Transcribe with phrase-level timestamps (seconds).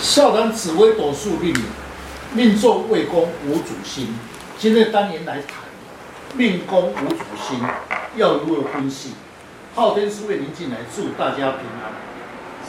[0.00, 1.52] 笑谈紫微斗数命，
[2.32, 4.16] 命坐未宫无主星。
[4.56, 5.56] 今天单元来谈
[6.34, 7.60] 命宫无主星
[8.14, 9.14] 要如何分析？
[9.74, 11.90] 昊天书院您进来祝大家平安。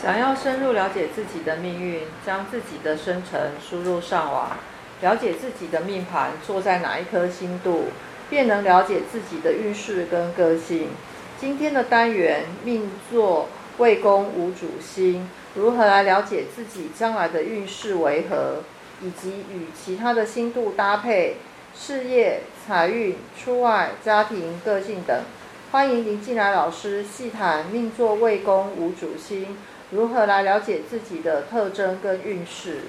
[0.01, 4.57] 想要深入了解自己的命运，将自己的生辰输入上网，
[5.01, 7.89] 了解自己的命盘坐在哪一颗星度，
[8.27, 10.87] 便能了解自己的运势跟个性。
[11.39, 13.49] 今天的单元命座
[13.79, 15.27] 未宫无主星。
[15.55, 18.61] 如何来了解自己将来的运势为何，
[19.01, 21.37] 以及与其他的星度搭配，
[21.75, 25.23] 事业、财运、出外、家庭、个性等？
[25.71, 29.57] 欢迎林进来老师细谈命座未宫无主星，
[29.91, 32.81] 如何来了解自己的特征跟运势。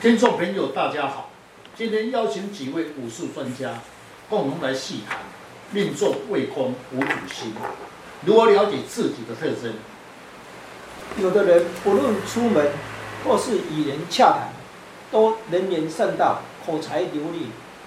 [0.00, 1.30] 听众朋友，大家好，
[1.74, 3.80] 今天邀请几位武术专家，
[4.28, 5.18] 共同来细谈
[5.72, 7.54] 命座未宫无主星，
[8.26, 9.72] 如何了解自己的特征。
[11.18, 12.66] 有的人不论出门
[13.24, 14.48] 或是与人洽谈，
[15.10, 17.46] 都能言善道、口才流利、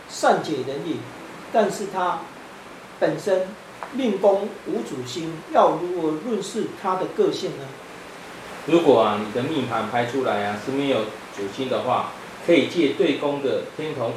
[0.09, 0.97] 善解人意。
[1.51, 2.21] 但是他
[2.99, 3.47] 本身
[3.91, 7.65] 命宫无主星，要如何论释他的个性呢？
[8.65, 10.99] 如果啊，你的命盘拍出来啊是没有
[11.35, 12.11] 主星的话，
[12.45, 14.13] 可以借对宫的天同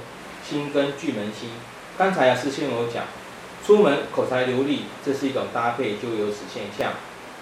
[0.48, 1.48] 星跟巨门星。
[1.98, 3.04] 刚才啊，师兄有讲，
[3.64, 6.92] 出门口才流利，这是一种搭配，就有此现象。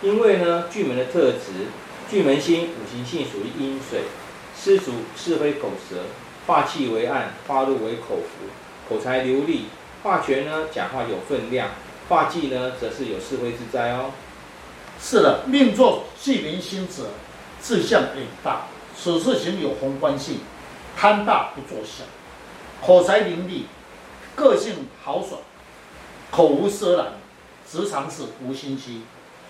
[0.03, 1.69] 因为呢，巨门的特质，
[2.11, 4.03] 巨门星五行性属于阴水，
[4.57, 5.97] 师主是非口舌，
[6.47, 8.49] 化气为暗，化禄为口福，
[8.89, 9.67] 口才流利，
[10.03, 11.69] 化权呢讲话有分量，
[12.09, 14.11] 化忌呢则是有是非之灾哦。
[15.01, 17.09] 是的，命作巨门星者，
[17.63, 20.41] 志向远大，此事情有宏观性，
[20.97, 22.05] 贪大不做小，
[22.87, 23.63] 口才伶俐，
[24.35, 25.41] 个性豪爽，
[26.31, 27.13] 口无遮拦，
[27.71, 29.03] 直肠是无心机。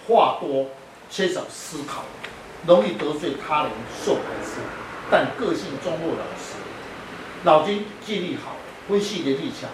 [0.08, 0.66] 话多，
[1.10, 2.02] 缺少思考，
[2.66, 3.70] 容易得罪他人，
[4.04, 4.60] 受排斥，
[5.10, 6.54] 但个性忠厚老实，
[7.44, 8.56] 脑筋记忆力好，
[8.88, 9.68] 分析能力强，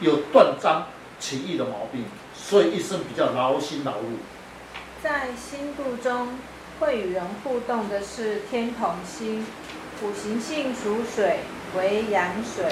[0.00, 0.88] 有断章
[1.20, 2.04] 取义的毛病，
[2.34, 4.18] 所以一生比较劳心劳碌。
[5.02, 6.38] 在星度中，
[6.80, 9.46] 会与人互动的是天同星，
[10.02, 11.38] 五行性属水，
[11.76, 12.66] 为阳水，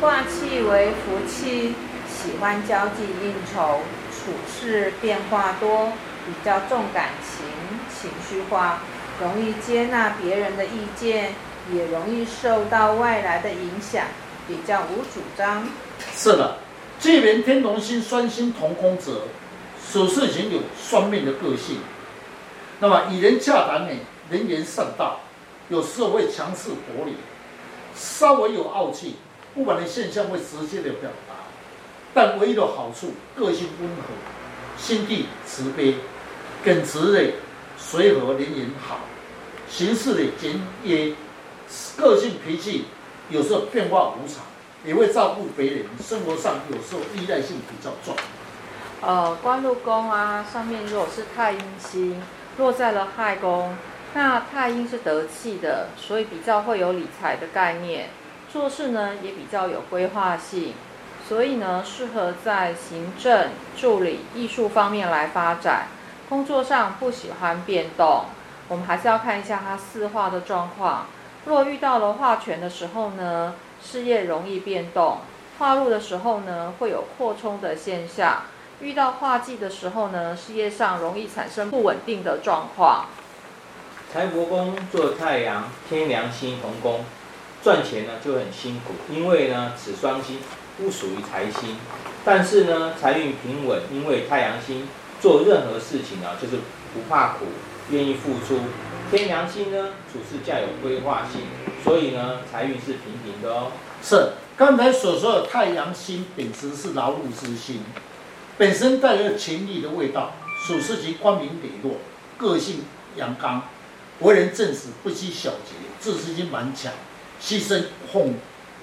[0.00, 1.74] 化气为福气，
[2.14, 3.80] 喜欢交际应酬，
[4.10, 5.92] 处事变化多。
[6.26, 7.44] 比较重感情，
[7.94, 8.78] 情绪化，
[9.20, 11.34] 容易接纳别人的意见，
[11.70, 14.06] 也容易受到外来的影响，
[14.48, 15.68] 比较无主张。
[16.16, 16.56] 是的，
[16.98, 19.24] 巨门天同星双星同宫者，
[19.92, 21.80] 处事情有双面的个性。
[22.80, 23.94] 那么与人洽谈呢，
[24.30, 25.20] 人言善道，
[25.68, 27.16] 有时候会强势夺理，
[27.94, 29.16] 稍微有傲气，
[29.54, 31.34] 不满的现象会直接的表达，
[32.14, 34.04] 但唯一的好处，个性温和，
[34.78, 35.96] 心地慈悲。
[36.64, 37.34] 耿直的
[37.76, 39.00] 随和，人缘好，
[39.68, 41.12] 行事的简约，
[41.98, 42.86] 个性脾气
[43.28, 44.44] 有时候变化无常，
[44.82, 45.84] 也会照顾别人。
[46.02, 48.16] 生活上有时候依赖性比较重。
[49.02, 52.22] 呃，官禄宫啊，上面如果是太阴星
[52.56, 53.76] 落在了亥宫，
[54.14, 58.08] 那太阴是得气的，所以比较会有理财的概念，
[58.50, 60.72] 做事呢也比较有规划性，
[61.28, 65.86] 所以呢适合在行政、助理、艺术方面来发展。
[66.28, 68.24] 工作上不喜欢变动，
[68.68, 71.06] 我们还是要看一下他四化的状况。
[71.44, 75.18] 若遇到了化权的时候呢，事业容易变动；
[75.58, 78.44] 化禄的时候呢，会有扩充的现象；
[78.80, 83.06] 遇到化忌的时候呢，事业上容易产生不稳定的状况。
[84.10, 87.04] 财帛宫坐太阳、天梁星同宫，
[87.62, 90.38] 赚钱呢就很辛苦，因为呢此双星
[90.78, 91.76] 不属于财星，
[92.24, 94.86] 但是呢财运平稳，因为太阳星。
[95.20, 96.58] 做任何事情啊，就是
[96.92, 97.46] 不怕苦，
[97.88, 98.60] 愿意付出。
[99.10, 101.40] 天梁星呢，处事较有规划性，
[101.82, 103.72] 所以呢，财运是平平的哦。
[104.02, 107.80] 是，刚才所说的太阳星本质是劳碌之星，
[108.58, 110.34] 本身带有权力的味道，
[110.66, 111.96] 处事及光明磊落，
[112.36, 112.84] 个性
[113.16, 113.62] 阳刚，
[114.18, 116.92] 为人正直，不拘小节，自私心蛮强，
[117.40, 118.34] 牺牲奉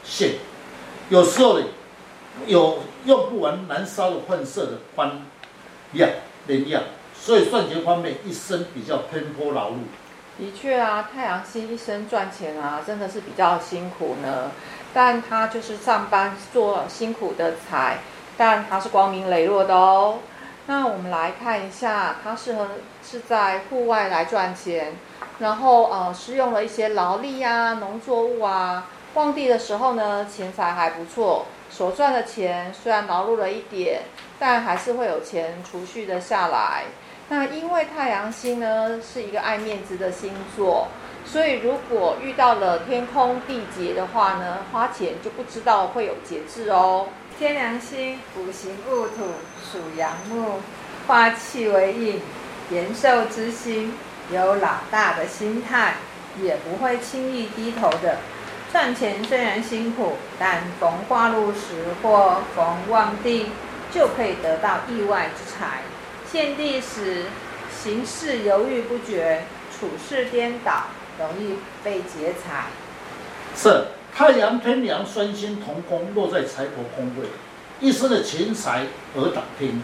[0.04, 0.38] 献，
[1.10, 1.66] 有时候呢，
[2.46, 5.22] 有用不完燃烧的混色的欢
[5.94, 6.10] 量。
[6.48, 6.82] 能量，
[7.14, 9.76] 所以赚钱方面一生比较奔波劳碌。
[10.40, 14.52] 的确啊，太阳星一生赚钱啊，真的是比较辛苦呢。
[14.92, 18.00] 但他就是上班做辛苦的财，
[18.36, 20.18] 但他是光明磊落的哦。
[20.66, 22.70] 那我们来看一下，他适合
[23.04, 24.96] 是在户外来赚钱，
[25.38, 28.88] 然后呃，使用了一些劳力啊、农作物啊。
[29.14, 34.02] 旺地的时候呢，钱财还不错，所赚的钱虽然劳碌了一点。
[34.44, 36.86] 但还是会有钱储蓄的下来。
[37.30, 40.88] 那因为太阳星呢是一个爱面子的星座，
[41.28, 47.08] 所以如果遇到了天空地劫的话呢，花钱就不知道会有节制哦。
[47.38, 49.26] 天梁星五行戊土，
[49.64, 50.60] 属阳木，
[51.06, 52.20] 化气为印，
[52.72, 53.94] 延寿之星，
[54.32, 55.94] 有老大的心态，
[56.42, 58.18] 也不会轻易低头的。
[58.72, 63.48] 赚钱虽然辛苦，但逢化禄时或逢旺地，
[63.94, 65.82] 就可以得到意外之财。
[66.32, 67.26] 献地时
[67.84, 69.44] 行事犹豫不决，
[69.78, 70.86] 处事颠倒。
[71.20, 72.68] 容易被劫财。
[73.56, 77.28] 是太阳天梁双星同宫落在财帛宫位，
[77.80, 78.86] 一生的钱财
[79.16, 79.84] 而打拼，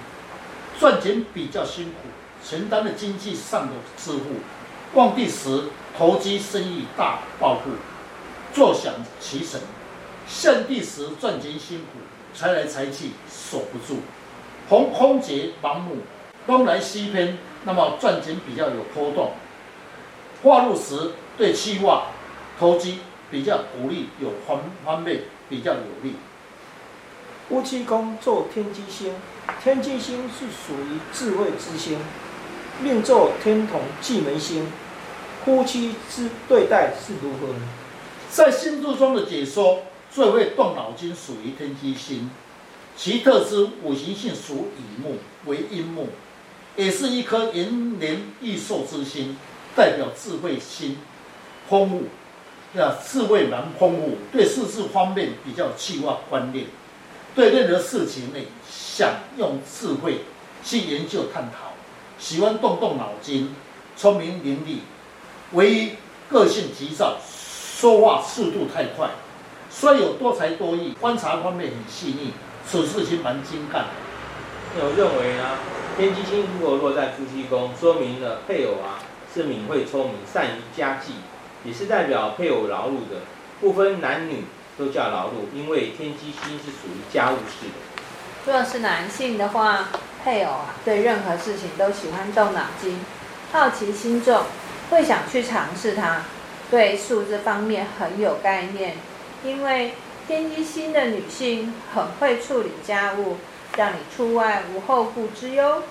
[0.80, 2.08] 赚钱比较辛苦，
[2.44, 4.24] 承担了经济上的支付。
[4.94, 7.72] 旺地时投机生意大暴富，
[8.58, 9.60] 坐享其成；
[10.28, 12.00] 献帝时赚钱辛苦，
[12.34, 14.00] 财来财去守不住，
[14.68, 15.98] 逢空劫盲目，
[16.48, 19.34] 东来西偏，那么赚钱比较有波动。
[20.42, 22.08] 化禄时对气化
[22.60, 26.16] 投机比较不利，有方方面比较有利。
[27.48, 29.14] 夫妻宫坐天机星，
[29.64, 32.00] 天机星是属于智慧之星，
[32.82, 34.66] 命坐天同巨门星，
[35.46, 37.62] 夫妻之对待是如何呢？
[38.38, 39.80] 在星座中的解说，
[40.14, 42.30] 最会动脑筋属于天机星，
[42.96, 45.16] 其特质五行性属乙木
[45.48, 46.10] 为阴木，
[46.76, 49.36] 也是一颗延年益寿之星。
[49.76, 51.00] 代表智慧心
[51.68, 56.66] 丰富，啊，智慧蛮丰富，对事事方面比较企划观念，
[57.34, 60.20] 对任何事情呢，想用智慧
[60.64, 61.74] 去研究探讨，
[62.20, 63.56] 喜欢动动脑筋，
[63.96, 64.78] 聪明伶俐，
[65.54, 65.92] 唯一
[66.30, 67.18] 个性急躁，
[67.80, 69.08] 说话速度太快，
[69.70, 72.34] 虽有多才多艺，观察方面很细腻，
[72.68, 73.90] 处事情蛮精干的。
[74.82, 75.60] 我认为呢，
[75.96, 78.98] 天机星如果落在夫妻宫，说明了配偶啊。
[79.32, 81.14] 是敏慧聪明，善于家计，
[81.64, 83.22] 也是代表配偶劳碌的，
[83.62, 84.46] 不分男女
[84.80, 88.52] 都叫劳碌，因为天机星是属于家务事的。
[88.52, 89.90] 若是男性的话，
[90.24, 93.00] 配偶啊，对任何事情都喜欢动脑筋，
[93.52, 94.42] 好奇心重，
[94.90, 96.24] 会想去尝试它，
[96.70, 98.96] 对数字方面很有概念，
[99.44, 99.94] 因为
[100.28, 103.38] 天机星的女性很会处理家务，
[103.78, 105.84] 让你出外无后顾之忧。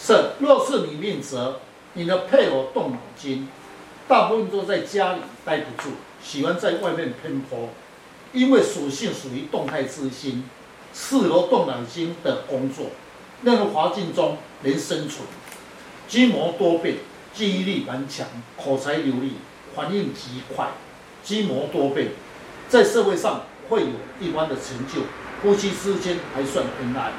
[0.00, 1.60] 是，若是你命泽。
[1.94, 3.48] 你的配偶动脑筋，
[4.06, 5.88] 大部分都在家里待不住，
[6.22, 7.70] 喜欢在外面奔波，
[8.32, 10.48] 因为属性属于动态之星，
[10.94, 12.86] 适合动脑筋的工作，
[13.42, 15.26] 任何环境中能生存。
[16.06, 16.98] 机谋多变，
[17.34, 18.24] 记忆力蛮强，
[18.56, 19.32] 口才流利，
[19.78, 20.70] 反应极快。
[21.22, 22.08] 机谋多变，
[22.68, 23.86] 在社会上会有
[24.18, 25.02] 一般的成就，
[25.40, 27.12] 夫妻之间还算恩爱。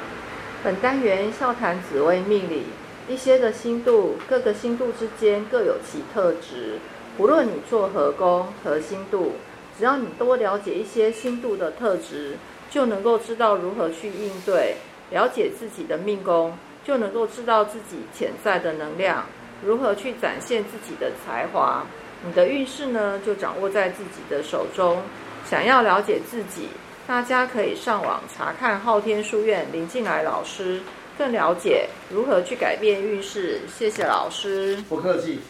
[0.62, 2.64] 本单元笑谈紫微命理。
[3.08, 6.78] 一些的星度，各个星度之间各有其特质。
[7.16, 9.36] 无论你做何宫、何星度，
[9.78, 12.36] 只要你多了解一些星度的特质，
[12.70, 14.76] 就能够知道如何去应对。
[15.10, 19.24] 了解自己的命宫，就能够知道自己潜在的能量，
[19.64, 21.86] 如何去展现自己的才华。
[22.24, 25.02] 你的运势呢，就掌握在自己的手中。
[25.48, 26.68] 想要了解自己，
[27.06, 30.80] 大家可以上网查看昊天书院林静来老师。
[31.18, 34.82] 更了解如何去改变运势，谢谢老师。
[34.88, 35.40] 不客气。